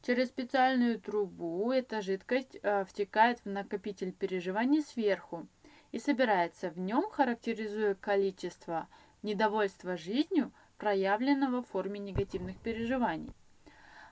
Через 0.00 0.28
специальную 0.28 0.98
трубу 0.98 1.70
эта 1.70 2.00
жидкость 2.00 2.56
э, 2.62 2.86
втекает 2.86 3.40
в 3.40 3.46
накопитель 3.50 4.12
переживаний 4.12 4.80
сверху 4.80 5.46
и 5.92 5.98
собирается 5.98 6.70
в 6.70 6.78
нем, 6.78 7.10
характеризуя 7.10 7.94
количество 7.94 8.88
недовольства 9.22 9.98
жизнью, 9.98 10.52
проявленного 10.78 11.62
в 11.62 11.68
форме 11.68 12.00
негативных 12.00 12.56
переживаний. 12.60 13.34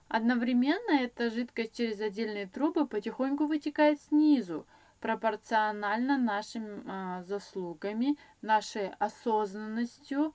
Одновременно 0.09 1.01
эта 1.01 1.31
жидкость 1.31 1.75
через 1.75 1.99
отдельные 2.03 2.47
трубы 2.47 2.87
потихоньку 2.87 3.47
вытекает 3.47 3.99
снизу, 4.03 4.67
пропорционально 5.01 6.19
нашим 6.19 6.85
а, 6.87 7.23
заслугами, 7.23 8.19
нашей 8.43 8.91
осознанностью, 8.99 10.35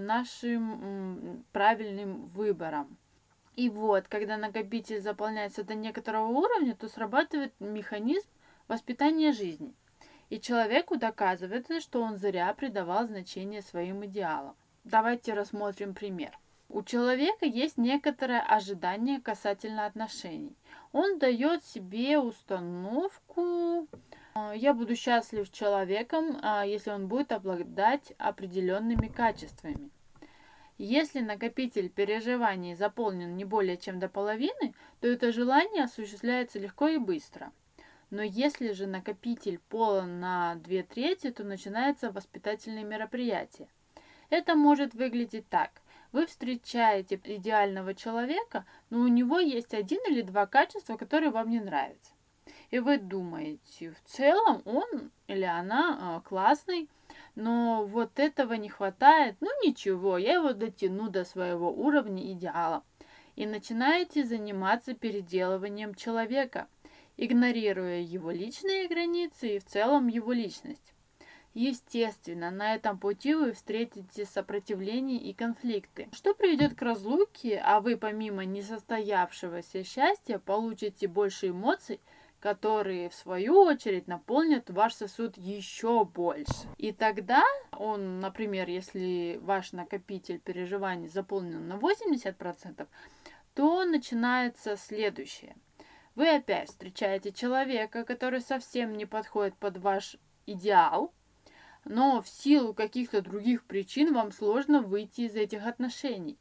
нашим 0.00 0.72
м, 0.72 1.44
правильным 1.52 2.24
выбором. 2.26 2.96
И 3.56 3.70
вот, 3.70 4.08
когда 4.08 4.36
накопитель 4.36 5.00
заполняется 5.00 5.62
до 5.62 5.74
некоторого 5.74 6.26
уровня, 6.26 6.74
то 6.74 6.88
срабатывает 6.88 7.52
механизм 7.60 8.28
воспитания 8.68 9.32
жизни. 9.32 9.74
И 10.28 10.40
человеку 10.40 10.96
доказывается, 10.96 11.80
что 11.80 12.02
он 12.02 12.16
зря 12.16 12.52
придавал 12.54 13.06
значение 13.06 13.62
своим 13.62 14.04
идеалам. 14.04 14.56
Давайте 14.82 15.34
рассмотрим 15.34 15.94
пример. 15.94 16.38
У 16.68 16.82
человека 16.82 17.46
есть 17.46 17.78
некоторое 17.78 18.40
ожидание 18.40 19.20
касательно 19.20 19.86
отношений. 19.86 20.56
Он 20.92 21.18
дает 21.18 21.64
себе 21.64 22.18
установку 22.18 23.86
«А, 23.92 23.96
«я 24.54 24.74
буду 24.74 24.96
счастлив 24.96 25.50
человеком, 25.50 26.38
а, 26.42 26.64
если 26.64 26.90
он 26.90 27.08
будет 27.08 27.32
обладать 27.32 28.12
определенными 28.18 29.08
качествами». 29.08 29.90
Если 30.76 31.20
накопитель 31.20 31.88
переживаний 31.88 32.74
заполнен 32.74 33.36
не 33.36 33.44
более 33.44 33.76
чем 33.76 34.00
до 34.00 34.08
половины, 34.08 34.74
то 35.00 35.06
это 35.06 35.32
желание 35.32 35.84
осуществляется 35.84 36.58
легко 36.58 36.88
и 36.88 36.98
быстро. 36.98 37.52
Но 38.10 38.22
если 38.22 38.72
же 38.72 38.86
накопитель 38.86 39.60
полон 39.68 40.18
на 40.18 40.56
две 40.56 40.82
трети, 40.82 41.30
то 41.30 41.44
начинается 41.44 42.10
воспитательное 42.10 42.82
мероприятие. 42.82 43.68
Это 44.30 44.56
может 44.56 44.94
выглядеть 44.94 45.48
так. 45.48 45.70
Вы 46.10 46.26
встречаете 46.26 47.20
идеального 47.22 47.94
человека, 47.94 48.64
но 48.90 49.00
у 49.00 49.08
него 49.08 49.38
есть 49.38 49.74
один 49.74 50.00
или 50.08 50.22
два 50.22 50.46
качества, 50.46 50.96
которые 50.96 51.30
вам 51.30 51.50
не 51.50 51.60
нравятся. 51.60 52.13
И 52.70 52.78
вы 52.78 52.98
думаете, 52.98 53.90
в 53.90 54.02
целом 54.10 54.62
он 54.64 55.10
или 55.26 55.44
она 55.44 56.20
э, 56.24 56.28
классный, 56.28 56.88
но 57.34 57.84
вот 57.84 58.18
этого 58.18 58.54
не 58.54 58.68
хватает, 58.68 59.36
ну 59.40 59.48
ничего, 59.64 60.18
я 60.18 60.34
его 60.34 60.52
дотяну 60.52 61.08
до 61.08 61.24
своего 61.24 61.70
уровня 61.70 62.32
идеала. 62.32 62.82
И 63.36 63.46
начинаете 63.46 64.24
заниматься 64.24 64.94
переделыванием 64.94 65.94
человека, 65.94 66.68
игнорируя 67.16 68.00
его 68.00 68.30
личные 68.30 68.88
границы 68.88 69.56
и 69.56 69.58
в 69.58 69.64
целом 69.64 70.06
его 70.06 70.32
личность. 70.32 70.94
Естественно, 71.52 72.50
на 72.50 72.74
этом 72.74 72.98
пути 72.98 73.34
вы 73.34 73.52
встретите 73.52 74.24
сопротивление 74.24 75.18
и 75.18 75.32
конфликты, 75.32 76.08
что 76.12 76.34
приведет 76.34 76.74
к 76.74 76.82
разлуке, 76.82 77.62
а 77.64 77.80
вы 77.80 77.96
помимо 77.96 78.44
несостоявшегося 78.44 79.84
счастья 79.84 80.38
получите 80.38 81.08
больше 81.08 81.48
эмоций– 81.48 82.00
которые 82.44 83.08
в 83.08 83.14
свою 83.14 83.62
очередь 83.62 84.06
наполнят 84.06 84.68
ваш 84.68 84.92
сосуд 84.92 85.38
еще 85.38 86.04
больше. 86.04 86.68
И 86.76 86.92
тогда 86.92 87.42
он, 87.72 88.20
например, 88.20 88.68
если 88.68 89.38
ваш 89.40 89.72
накопитель 89.72 90.40
переживаний 90.40 91.08
заполнен 91.08 91.66
на 91.66 91.78
80%, 91.78 92.86
то 93.54 93.84
начинается 93.86 94.76
следующее. 94.76 95.56
Вы 96.16 96.36
опять 96.36 96.68
встречаете 96.68 97.32
человека, 97.32 98.04
который 98.04 98.42
совсем 98.42 98.92
не 98.92 99.06
подходит 99.06 99.56
под 99.56 99.78
ваш 99.78 100.18
идеал, 100.44 101.14
но 101.86 102.20
в 102.20 102.28
силу 102.28 102.74
каких-то 102.74 103.22
других 103.22 103.64
причин 103.64 104.12
вам 104.12 104.32
сложно 104.32 104.82
выйти 104.82 105.22
из 105.22 105.34
этих 105.34 105.66
отношений. 105.66 106.36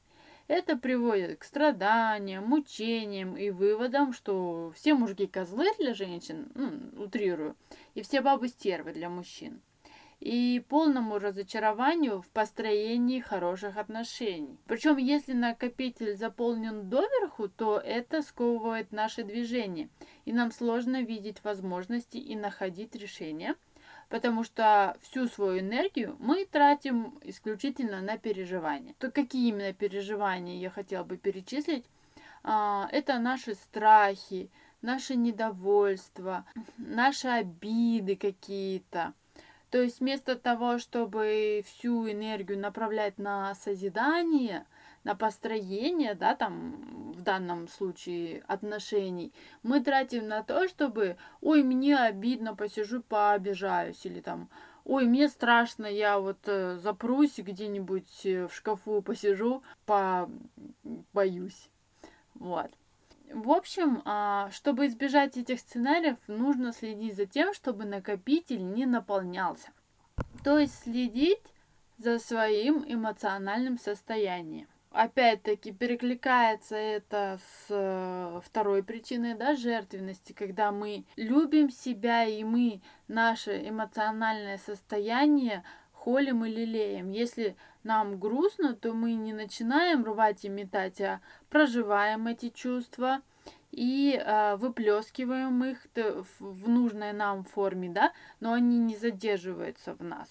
Это 0.56 0.78
приводит 0.78 1.40
к 1.40 1.46
страданиям, 1.46 2.46
мучениям 2.46 3.36
и 3.36 3.50
выводам, 3.50 4.14
что 4.14 4.72
все 4.76 4.94
мужики 4.94 5.26
козлы 5.26 5.66
для 5.80 5.96
женщин, 5.96 6.52
ну, 6.54 7.04
утрирую, 7.04 7.56
и 7.96 8.04
все 8.04 8.22
бабы 8.22 8.50
стервы 8.50 8.94
для 8.94 9.10
мужчин. 9.10 9.62
И 10.20 10.64
полному 10.70 11.18
разочарованию 11.18 12.22
в 12.22 12.28
построении 12.28 13.20
хороших 13.20 13.78
отношений. 13.78 14.60
Причем, 14.68 14.98
если 14.98 15.34
накопитель 15.34 16.16
заполнен 16.16 16.88
доверху, 16.88 17.48
то 17.50 17.80
это 17.80 18.22
сковывает 18.22 18.92
наши 18.92 19.24
движения, 19.24 19.90
и 20.26 20.34
нам 20.34 20.52
сложно 20.52 21.02
видеть 21.02 21.44
возможности 21.44 22.18
и 22.18 22.36
находить 22.36 22.94
решения– 22.94 23.56
потому 24.14 24.44
что 24.44 24.96
всю 25.02 25.28
свою 25.28 25.60
энергию 25.60 26.16
мы 26.20 26.46
тратим 26.46 27.18
исключительно 27.24 28.00
на 28.00 28.20
переживания. 28.20 28.94
То 29.00 29.10
какие 29.10 29.50
именно 29.50 29.74
переживания 29.74 30.60
я 30.60 30.70
хотела 30.70 31.04
бы 31.04 31.18
перечислить? 31.18 31.84
А, 32.44 32.88
это 32.92 33.18
наши 33.18 33.56
страхи, 33.56 34.52
наше 34.84 35.16
недовольство, 35.16 36.46
наши 36.78 37.28
обиды 37.28 38.16
какие-то. 38.16 39.14
То 39.72 39.82
есть 39.82 40.00
вместо 40.00 40.36
того, 40.36 40.78
чтобы 40.78 41.66
всю 41.66 42.08
энергию 42.08 42.60
направлять 42.60 43.18
на 43.18 43.56
созидание, 43.56 44.68
на 45.04 45.16
построение, 45.16 46.16
да, 46.16 46.36
там 46.36 47.14
в 47.14 47.22
данном 47.22 47.68
случае 47.68 48.44
отношений, 48.48 49.34
мы 49.62 49.82
тратим 49.82 50.28
на 50.28 50.44
то, 50.44 50.68
чтобы, 50.68 51.18
ой, 51.42 51.64
мне 51.64 51.98
обидно, 51.98 52.56
посижу, 52.56 53.02
пообижаюсь, 53.02 54.06
или 54.06 54.22
там, 54.22 54.50
ой, 54.86 55.06
мне 55.06 55.28
страшно, 55.30 55.86
я 55.86 56.20
вот 56.20 56.40
э, 56.46 56.78
запрусь 56.78 57.38
где-нибудь 57.38 58.26
э, 58.26 58.48
в 58.48 58.54
шкафу, 58.54 59.02
посижу, 59.02 59.62
побоюсь. 59.86 61.70
Вот. 62.36 62.72
В 63.32 63.52
общем, 63.52 64.02
а, 64.06 64.50
чтобы 64.52 64.88
избежать 64.88 65.38
этих 65.38 65.60
сценариев, 65.60 66.18
нужно 66.28 66.72
следить 66.72 67.16
за 67.16 67.26
тем, 67.26 67.54
чтобы 67.54 67.86
накопитель 67.86 68.64
не 68.64 68.86
наполнялся. 68.86 69.70
То 70.44 70.60
есть 70.60 70.84
следить 70.84 71.42
за 71.98 72.20
своим 72.20 72.84
эмоциональным 72.86 73.80
состоянием 73.80 74.68
опять-таки 74.94 75.72
перекликается 75.72 76.76
это 76.76 77.40
с 77.40 77.68
э, 77.70 78.42
второй 78.46 78.84
причиной, 78.84 79.34
да, 79.34 79.56
жертвенности, 79.56 80.34
когда 80.34 80.72
мы 80.72 81.06
любим 81.16 81.70
себя 81.70 82.26
и 82.26 82.44
мы 82.44 82.82
наше 83.08 83.68
эмоциональное 83.68 84.60
состояние 84.60 85.64
холим 85.92 86.46
и 86.46 86.50
лелеем. 86.50 87.12
Если 87.12 87.56
нам 87.84 88.20
грустно, 88.20 88.76
то 88.76 88.94
мы 88.94 89.14
не 89.14 89.34
начинаем 89.34 90.06
рвать 90.06 90.46
и 90.46 90.50
метать, 90.50 91.02
а 91.02 91.22
проживаем 91.50 92.28
эти 92.28 92.50
чувства 92.50 93.22
и 93.72 94.16
э, 94.16 94.56
выплескиваем 94.58 95.64
их 95.64 95.88
в 96.40 96.70
нужной 96.70 97.14
нам 97.14 97.44
форме, 97.44 97.90
да, 97.90 98.14
но 98.40 98.54
они 98.54 98.78
не 98.78 98.96
задерживаются 98.96 99.96
в 99.96 100.04
нас. 100.04 100.30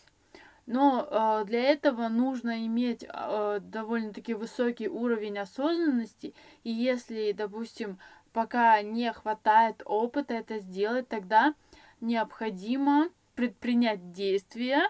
Но 0.67 1.07
э, 1.11 1.45
для 1.47 1.63
этого 1.63 2.09
нужно 2.09 2.65
иметь 2.67 3.05
э, 3.09 3.59
довольно-таки 3.63 4.35
высокий 4.35 4.89
уровень 4.89 5.39
осознанности. 5.39 6.35
И 6.63 6.71
если, 6.71 7.33
допустим, 7.33 7.99
пока 8.33 8.81
не 8.83 9.13
хватает 9.13 9.83
опыта 9.85 10.35
это 10.35 10.59
сделать, 10.59 11.09
тогда 11.09 11.55
необходимо 12.01 13.11
предпринять 13.35 14.13
действия, 14.13 14.89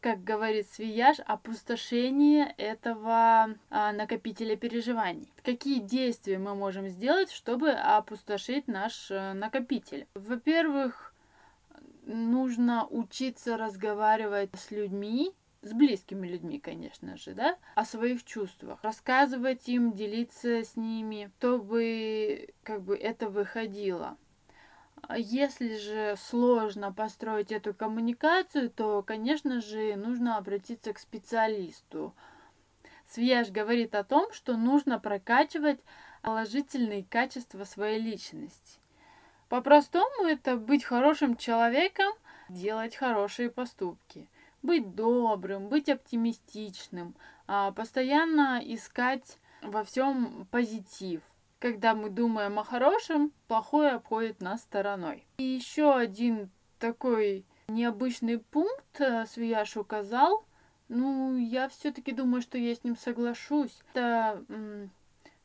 как 0.00 0.22
говорит 0.22 0.68
Свияж, 0.70 1.16
опустошение 1.26 2.54
этого 2.58 3.48
а, 3.70 3.92
накопителя 3.92 4.54
переживаний. 4.56 5.32
Какие 5.42 5.80
действия 5.80 6.38
мы 6.38 6.54
можем 6.54 6.88
сделать, 6.88 7.32
чтобы 7.32 7.70
опустошить 7.70 8.68
наш 8.68 9.08
а, 9.10 9.34
накопитель? 9.34 10.06
Во-первых, 10.14 11.05
нужно 12.06 12.86
учиться 12.86 13.56
разговаривать 13.56 14.50
с 14.54 14.70
людьми, 14.70 15.34
с 15.62 15.72
близкими 15.72 16.26
людьми, 16.26 16.60
конечно 16.60 17.16
же, 17.16 17.34
да, 17.34 17.58
о 17.74 17.84
своих 17.84 18.24
чувствах, 18.24 18.82
рассказывать 18.82 19.68
им, 19.68 19.92
делиться 19.92 20.62
с 20.64 20.76
ними, 20.76 21.30
чтобы 21.38 22.54
как 22.62 22.82
бы 22.82 22.96
это 22.96 23.28
выходило. 23.28 24.16
Если 25.14 25.76
же 25.76 26.16
сложно 26.16 26.92
построить 26.92 27.52
эту 27.52 27.74
коммуникацию, 27.74 28.70
то, 28.70 29.02
конечно 29.02 29.60
же, 29.60 29.94
нужно 29.96 30.36
обратиться 30.36 30.92
к 30.92 30.98
специалисту. 30.98 32.14
Свеж 33.08 33.50
говорит 33.50 33.94
о 33.94 34.04
том, 34.04 34.32
что 34.32 34.56
нужно 34.56 34.98
прокачивать 34.98 35.80
положительные 36.22 37.04
качества 37.04 37.64
своей 37.64 38.00
личности. 38.00 38.80
По-простому 39.48 40.26
это 40.26 40.56
быть 40.56 40.84
хорошим 40.84 41.36
человеком, 41.36 42.12
делать 42.48 42.96
хорошие 42.96 43.50
поступки, 43.50 44.28
быть 44.62 44.94
добрым, 44.94 45.68
быть 45.68 45.88
оптимистичным, 45.88 47.14
а, 47.46 47.70
постоянно 47.70 48.60
искать 48.64 49.38
во 49.62 49.84
всем 49.84 50.46
позитив. 50.50 51.22
Когда 51.60 51.94
мы 51.94 52.10
думаем 52.10 52.58
о 52.58 52.64
хорошем, 52.64 53.32
плохое 53.46 53.92
обходит 53.92 54.40
нас 54.40 54.62
стороной. 54.62 55.24
И 55.38 55.44
еще 55.44 55.94
один 55.94 56.50
такой 56.78 57.44
необычный 57.68 58.38
пункт 58.38 59.00
э, 59.00 59.26
Свияш 59.26 59.76
указал. 59.76 60.44
Ну, 60.88 61.36
я 61.36 61.68
все-таки 61.68 62.12
думаю, 62.12 62.42
что 62.42 62.58
я 62.58 62.74
с 62.74 62.84
ним 62.84 62.96
соглашусь. 62.96 63.80
Это 63.92 64.44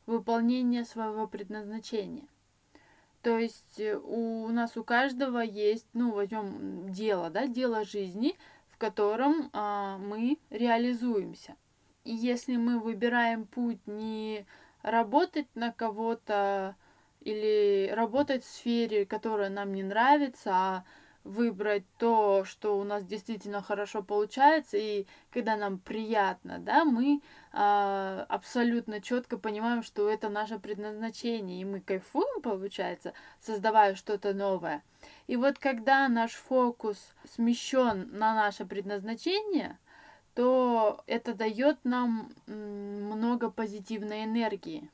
выполнение 0.06 0.84
своего 0.84 1.26
предназначения. 1.26 2.26
То 3.22 3.38
есть 3.38 3.78
э, 3.78 3.96
у 3.96 4.48
нас 4.48 4.76
у 4.76 4.82
каждого 4.82 5.38
есть, 5.38 5.86
ну, 5.92 6.12
возьмем 6.12 6.92
дело, 6.92 7.30
да, 7.30 7.46
дело 7.46 7.84
жизни, 7.84 8.36
в 8.68 8.78
котором 8.78 9.48
а, 9.52 9.96
мы 9.98 10.38
реализуемся. 10.50 11.54
И 12.04 12.12
если 12.12 12.56
мы 12.56 12.80
выбираем 12.80 13.46
путь 13.46 13.86
не 13.86 14.44
работать 14.82 15.46
на 15.54 15.72
кого-то 15.72 16.74
или 17.20 17.92
работать 17.94 18.44
в 18.44 18.50
сфере, 18.50 19.06
которая 19.06 19.50
нам 19.50 19.72
не 19.72 19.84
нравится, 19.84 20.50
а 20.52 20.84
выбрать 21.24 21.84
то, 21.98 22.44
что 22.44 22.78
у 22.78 22.84
нас 22.84 23.04
действительно 23.04 23.62
хорошо 23.62 24.02
получается, 24.02 24.76
и 24.76 25.06
когда 25.30 25.56
нам 25.56 25.78
приятно, 25.78 26.58
да, 26.58 26.84
мы 26.84 27.20
а, 27.52 28.26
абсолютно 28.28 29.00
четко 29.00 29.38
понимаем, 29.38 29.82
что 29.82 30.08
это 30.08 30.28
наше 30.28 30.58
предназначение, 30.58 31.60
и 31.60 31.64
мы 31.64 31.80
кайфуем, 31.80 32.42
получается, 32.42 33.12
создавая 33.40 33.94
что-то 33.94 34.34
новое. 34.34 34.82
И 35.26 35.36
вот 35.36 35.58
когда 35.58 36.08
наш 36.08 36.32
фокус 36.32 37.14
смещен 37.28 38.08
на 38.12 38.34
наше 38.34 38.64
предназначение, 38.64 39.78
то 40.34 41.02
это 41.06 41.34
дает 41.34 41.78
нам 41.84 42.32
много 42.46 43.50
позитивной 43.50 44.24
энергии. 44.24 44.90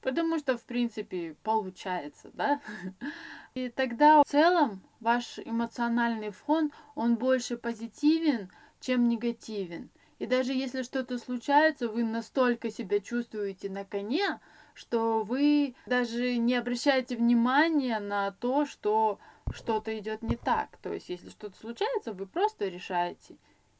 Потому 0.00 0.38
что, 0.38 0.56
в 0.56 0.62
принципе, 0.64 1.36
получается, 1.42 2.30
да? 2.32 2.60
И 3.54 3.68
тогда 3.68 4.22
в 4.22 4.26
целом 4.26 4.80
ваш 5.00 5.38
эмоциональный 5.44 6.30
фон, 6.30 6.72
он 6.94 7.16
больше 7.16 7.56
позитивен, 7.56 8.50
чем 8.80 9.08
негативен. 9.08 9.90
И 10.18 10.26
даже 10.26 10.52
если 10.52 10.82
что-то 10.82 11.18
случается, 11.18 11.88
вы 11.88 12.04
настолько 12.04 12.70
себя 12.70 13.00
чувствуете 13.00 13.70
на 13.70 13.84
коне, 13.84 14.40
что 14.74 15.22
вы 15.22 15.74
даже 15.86 16.36
не 16.36 16.54
обращаете 16.54 17.16
внимания 17.16 17.98
на 18.00 18.30
то, 18.32 18.66
что 18.66 19.18
что-то 19.52 19.98
идет 19.98 20.22
не 20.22 20.36
так. 20.36 20.76
То 20.82 20.92
есть, 20.92 21.08
если 21.08 21.30
что-то 21.30 21.56
случается, 21.58 22.12
вы 22.12 22.26
просто 22.26 22.68
решаете. 22.68 23.36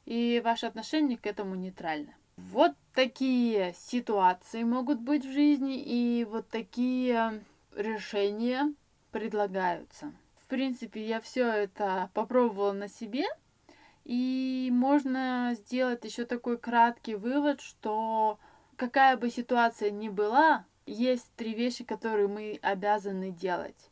И 0.06 0.40
ваше 0.44 0.66
отношение 0.66 1.18
к 1.18 1.26
этому 1.26 1.54
нейтрально. 1.54 2.14
Вот 2.36 2.72
такие 2.94 3.74
ситуации 3.76 4.62
могут 4.62 4.98
быть 4.98 5.24
в 5.24 5.32
жизни, 5.32 5.78
и 5.78 6.24
вот 6.24 6.48
такие 6.48 7.44
решения 7.76 8.72
предлагаются. 9.12 10.12
Принципе, 10.50 11.06
я 11.06 11.20
все 11.20 11.46
это 11.46 12.10
попробовала 12.12 12.72
на 12.72 12.88
себе, 12.88 13.24
и 14.04 14.68
можно 14.72 15.52
сделать 15.54 16.04
еще 16.04 16.24
такой 16.24 16.58
краткий 16.58 17.14
вывод, 17.14 17.60
что 17.60 18.40
какая 18.74 19.16
бы 19.16 19.30
ситуация 19.30 19.92
ни 19.92 20.08
была, 20.08 20.64
есть 20.86 21.30
три 21.36 21.54
вещи, 21.54 21.84
которые 21.84 22.26
мы 22.26 22.58
обязаны 22.62 23.30
делать. 23.30 23.90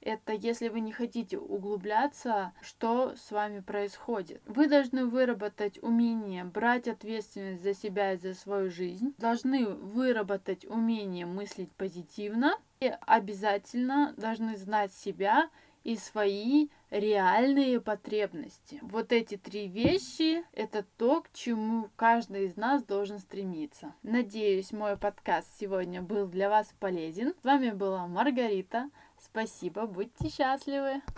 Это 0.00 0.32
если 0.32 0.68
вы 0.68 0.80
не 0.80 0.90
хотите 0.90 1.38
углубляться, 1.38 2.54
что 2.60 3.14
с 3.14 3.30
вами 3.30 3.60
происходит. 3.60 4.42
Вы 4.46 4.66
должны 4.66 5.06
выработать 5.06 5.80
умение 5.80 6.42
брать 6.42 6.88
ответственность 6.88 7.62
за 7.62 7.72
себя 7.72 8.14
и 8.14 8.18
за 8.18 8.34
свою 8.34 8.68
жизнь, 8.68 9.14
должны 9.18 9.64
выработать 9.64 10.64
умение 10.64 11.24
мыслить 11.24 11.70
позитивно. 11.70 12.58
И 12.80 12.92
обязательно 13.06 14.12
должны 14.16 14.56
знать 14.56 14.92
себя 14.92 15.50
и 15.84 15.96
свои 15.96 16.68
реальные 16.90 17.80
потребности. 17.80 18.78
Вот 18.82 19.12
эти 19.12 19.36
три 19.36 19.68
вещи– 19.68 20.44
это 20.52 20.84
то, 20.98 21.22
к 21.22 21.32
чему 21.32 21.88
каждый 21.96 22.46
из 22.46 22.56
нас 22.56 22.82
должен 22.82 23.18
стремиться. 23.18 23.94
Надеюсь, 24.02 24.72
мой 24.72 24.96
подкаст 24.96 25.48
сегодня 25.58 26.02
был 26.02 26.26
для 26.26 26.48
вас 26.48 26.74
полезен. 26.80 27.34
С 27.40 27.44
вами 27.44 27.70
была 27.70 28.06
Маргарита. 28.06 28.90
Спасибо, 29.18 29.86
будьте 29.86 30.28
счастливы! 30.28 31.02